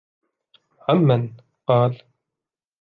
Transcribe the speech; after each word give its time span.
عَمَّنْ؟ 0.89 1.33
قَالَ 1.67 2.01